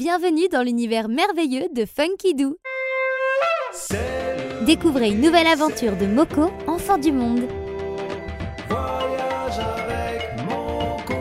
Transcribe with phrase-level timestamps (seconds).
[0.00, 2.56] Bienvenue dans l'univers merveilleux de Funky Doo.
[4.64, 7.46] Découvrez une nouvelle aventure de Moko, enfant du monde.
[8.66, 11.14] Voyage avec Moko,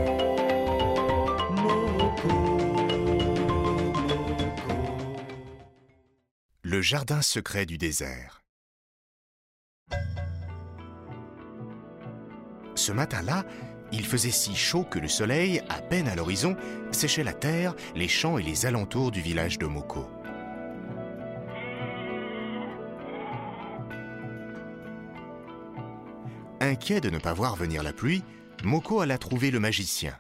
[1.57, 2.29] Moko,
[3.97, 4.63] Moko.
[6.61, 8.45] Le jardin secret du désert.
[12.75, 13.43] Ce matin-là,
[13.91, 16.55] il faisait si chaud que le soleil, à peine à l'horizon,
[16.91, 20.07] séchait la terre, les champs et les alentours du village de Moko.
[26.61, 28.23] Inquiet de ne pas voir venir la pluie,
[28.63, 30.17] Moko alla trouver le magicien.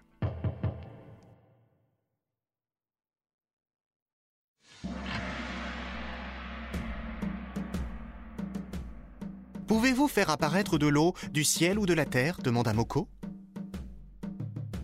[9.67, 12.39] Pouvez-vous faire apparaître de l'eau, du ciel ou de la terre?
[12.41, 13.07] demanda Moko.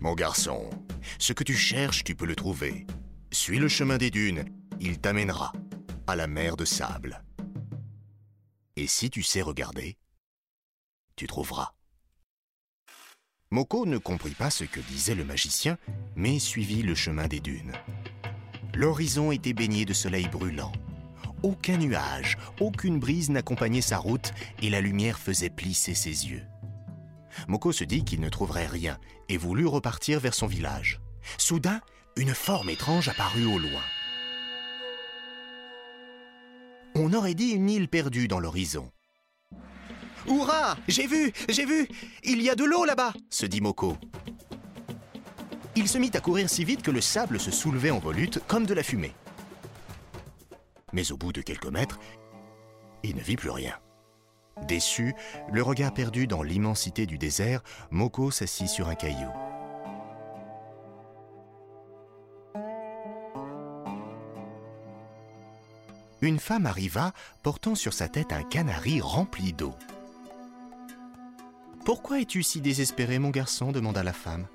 [0.06, 0.70] Mon garçon,
[1.18, 2.86] ce que tu cherches, tu peux le trouver.
[3.32, 4.46] Suis le chemin des dunes,
[4.80, 5.52] il t'amènera
[6.06, 7.24] à la mer de sable.
[8.76, 9.98] Et si tu sais regarder,
[11.16, 11.74] tu trouveras.
[13.50, 15.80] Moko ne comprit pas ce que disait le magicien,
[16.16, 17.74] mais suivit le chemin des dunes.
[18.76, 20.74] L'horizon était baigné de soleil brûlant.
[21.42, 26.44] Aucun nuage, aucune brise n'accompagnait sa route et la lumière faisait plisser ses yeux.
[27.48, 28.98] Moko se dit qu'il ne trouverait rien
[29.30, 31.00] et voulut repartir vers son village.
[31.38, 31.82] Soudain,
[32.16, 33.82] une forme étrange apparut au loin.
[36.96, 38.92] On aurait dit une île perdue dans l'horizon.
[40.28, 41.88] Hurrah J'ai vu J'ai vu
[42.24, 43.98] Il y a de l'eau là-bas se dit Moko.
[45.76, 48.66] Il se mit à courir si vite que le sable se soulevait en volute comme
[48.66, 49.14] de la fumée.
[50.94, 52.00] Mais au bout de quelques mètres,
[53.04, 53.78] il ne vit plus rien.
[54.64, 55.14] Déçu,
[55.52, 57.62] le regard perdu dans l'immensité du désert,
[57.92, 59.30] Moko s'assit sur un caillou.
[66.22, 69.76] Une femme arriva, portant sur sa tête un canari rempli d'eau.
[71.84, 73.72] Pourquoi es-tu si désespéré, mon garçon?
[73.72, 74.48] demanda la femme.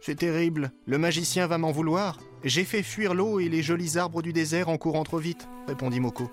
[0.00, 2.18] C'est terrible, le magicien va m'en vouloir.
[2.42, 6.00] J'ai fait fuir l'eau et les jolis arbres du désert en courant trop vite, répondit
[6.00, 6.30] Moko.